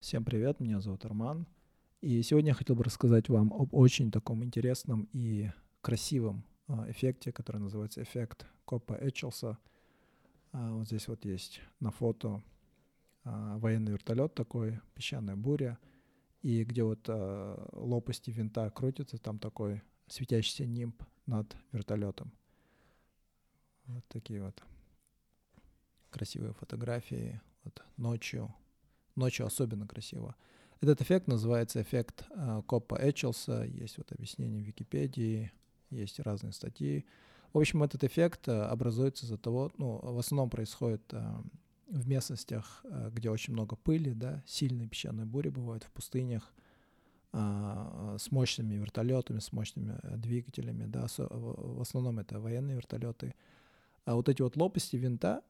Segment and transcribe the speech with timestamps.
[0.00, 1.46] Всем привет, меня зовут Арман.
[2.00, 5.50] И сегодня я хотел бы рассказать вам об очень таком интересном и
[5.82, 9.58] красивом а, эффекте, который называется эффект Копа Эчелса.
[10.52, 12.42] А, вот здесь вот есть на фото
[13.24, 15.78] а, военный вертолет такой, песчаная буря,
[16.40, 22.32] и где вот лопасти винта крутятся, там такой светящийся нимб над вертолетом.
[23.84, 24.62] Вот такие вот
[26.08, 28.54] красивые фотографии вот ночью
[29.20, 30.34] ночью особенно красиво.
[30.80, 33.62] Этот эффект называется эффект э, Коппа Эчелса.
[33.64, 35.52] Есть вот объяснение в Википедии,
[35.90, 37.04] есть разные статьи.
[37.52, 41.20] В общем, этот эффект э, образуется из-за того, ну, в основном происходит э,
[41.88, 46.52] в местностях, где очень много пыли, да, сильные песчаные бури бывают в пустынях,
[47.32, 53.34] с мощными вертолетами, с мощными двигателями, да, в основном это военные вертолеты.
[54.04, 55.42] А вот эти вот лопасти винта,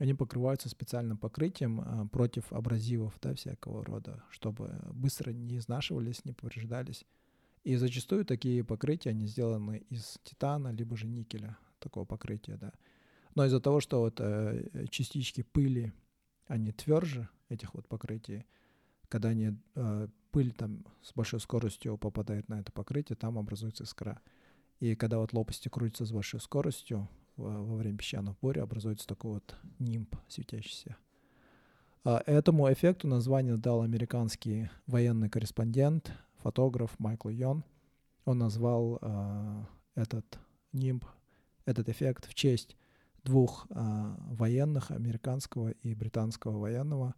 [0.00, 6.32] они покрываются специальным покрытием а, против абразивов, да, всякого рода, чтобы быстро не изнашивались, не
[6.32, 7.04] повреждались.
[7.64, 12.72] И зачастую такие покрытия, они сделаны из титана, либо же никеля, такого покрытия, да.
[13.34, 15.92] Но из-за того, что вот э, частички пыли,
[16.46, 18.46] они тверже этих вот покрытий,
[19.10, 24.22] когда они, э, пыль там с большой скоростью попадает на это покрытие, там образуется искра.
[24.78, 27.06] И когда вот лопасти крутятся с большой скоростью,
[27.40, 30.96] во время песчаных бурь образуется такой вот нимб светящийся.
[32.04, 37.64] А этому эффекту название дал американский военный корреспондент, фотограф Майкл Йон.
[38.24, 39.64] Он назвал э,
[39.96, 40.38] этот
[40.72, 41.04] нимб,
[41.66, 42.76] этот эффект в честь
[43.22, 43.74] двух э,
[44.30, 47.14] военных, американского и британского военного,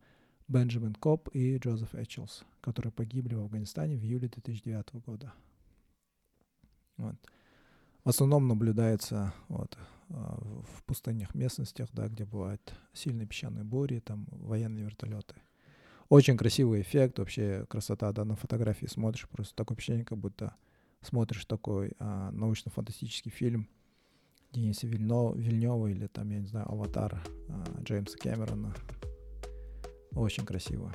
[0.49, 5.33] Бенджамин Коп и Джозеф Эчелс, которые погибли в Афганистане в июле 2009 года.
[6.97, 7.17] Вот.
[8.05, 9.79] В основном наблюдается вот,
[10.13, 15.35] в пустынных местностях, да, где бывают сильные песчаные бури, там военные вертолеты.
[16.09, 20.55] Очень красивый эффект, вообще красота, да, на фотографии смотришь, просто такое впечатление, как будто
[21.01, 23.69] смотришь такой а, научно-фантастический фильм
[24.53, 28.75] Дениса Вильно, Вильнева или там, я не знаю, «Аватар» а, Джеймса Кэмерона.
[30.15, 30.93] Очень красиво.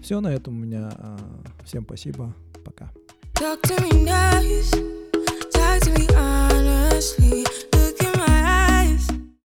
[0.00, 0.90] Все на этом у меня.
[0.92, 1.18] А,
[1.64, 2.34] всем спасибо.
[2.64, 2.92] Пока.
[3.34, 5.05] Talk to me nice,